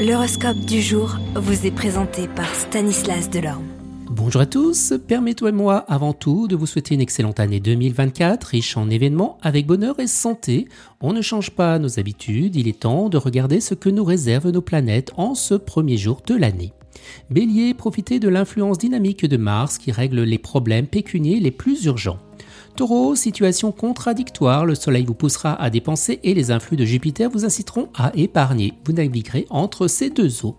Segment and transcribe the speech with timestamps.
[0.00, 3.66] L'horoscope du jour vous est présenté par Stanislas Delorme.
[4.08, 8.88] Bonjour à tous, permettez-moi avant tout de vous souhaiter une excellente année 2024, riche en
[8.88, 10.68] événements, avec bonheur et santé.
[11.02, 14.48] On ne change pas nos habitudes, il est temps de regarder ce que nous réservent
[14.48, 16.72] nos planètes en ce premier jour de l'année.
[17.28, 22.20] Bélier, profitez de l'influence dynamique de Mars qui règle les problèmes pécuniers les plus urgents.
[22.80, 27.44] Taureau, situation contradictoire, le Soleil vous poussera à dépenser et les influx de Jupiter vous
[27.44, 28.72] inciteront à épargner.
[28.86, 30.56] Vous naviguerez entre ces deux eaux.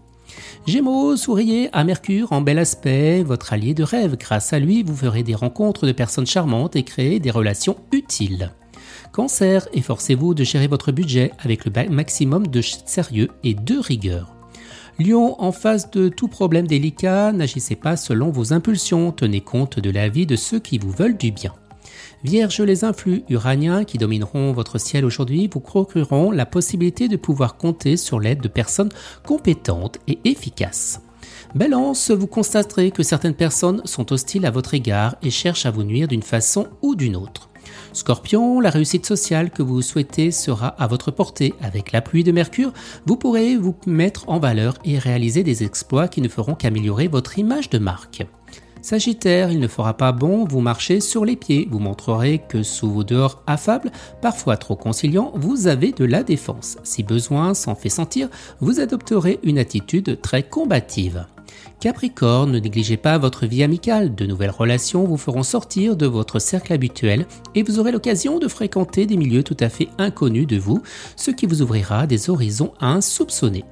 [0.67, 4.17] Gémeaux, souriez à Mercure en bel aspect, votre allié de rêve.
[4.19, 8.51] Grâce à lui, vous ferez des rencontres de personnes charmantes et créer des relations utiles.
[9.13, 14.35] Cancer, efforcez-vous de gérer votre budget avec le maximum de sérieux et de rigueur.
[14.99, 19.89] Lion, en face de tout problème délicat, n'agissez pas selon vos impulsions, tenez compte de
[19.89, 21.55] l'avis de ceux qui vous veulent du bien.
[22.23, 27.57] Vierge, les influx uraniens qui domineront votre ciel aujourd'hui vous procureront la possibilité de pouvoir
[27.57, 28.91] compter sur l'aide de personnes
[29.25, 31.01] compétentes et efficaces.
[31.55, 35.83] Balance, vous constaterez que certaines personnes sont hostiles à votre égard et cherchent à vous
[35.83, 37.49] nuire d'une façon ou d'une autre.
[37.93, 41.53] Scorpion, la réussite sociale que vous souhaitez sera à votre portée.
[41.61, 42.71] Avec la pluie de Mercure,
[43.05, 47.37] vous pourrez vous mettre en valeur et réaliser des exploits qui ne feront qu'améliorer votre
[47.37, 48.25] image de marque.
[48.81, 51.67] Sagittaire, il ne fera pas bon vous marcher sur les pieds.
[51.69, 56.77] Vous montrerez que sous vos dehors affables, parfois trop conciliants, vous avez de la défense.
[56.83, 58.27] Si besoin s'en fait sentir,
[58.59, 61.25] vous adopterez une attitude très combative.
[61.79, 64.15] Capricorne, ne négligez pas votre vie amicale.
[64.15, 68.47] De nouvelles relations vous feront sortir de votre cercle habituel et vous aurez l'occasion de
[68.47, 70.81] fréquenter des milieux tout à fait inconnus de vous,
[71.15, 73.65] ce qui vous ouvrira des horizons insoupçonnés.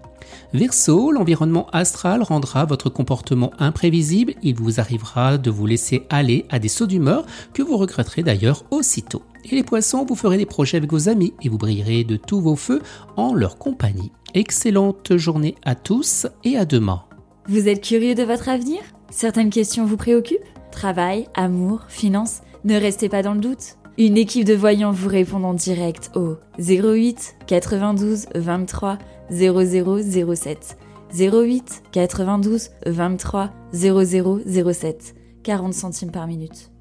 [0.54, 6.60] Verseau, l'environnement astral rendra votre comportement imprévisible, il vous arrivera de vous laisser aller à
[6.60, 9.24] des sauts d'humeur que vous regretterez d'ailleurs aussitôt.
[9.46, 12.42] Et les poissons, vous ferez des projets avec vos amis et vous brillerez de tous
[12.42, 12.82] vos feux
[13.16, 14.12] en leur compagnie.
[14.34, 17.04] Excellente journée à tous et à demain.
[17.48, 18.80] Vous êtes curieux de votre avenir?
[19.10, 20.38] Certaines questions vous préoccupent?
[20.72, 22.42] Travail, amour, finances?
[22.64, 23.79] Ne restez pas dans le doute.
[24.00, 28.98] Une équipe de voyants vous répond en direct au 08 92 23
[29.30, 30.78] 0007.
[31.14, 35.16] 08 92 23 0007.
[35.44, 36.72] 40 centimes par minute.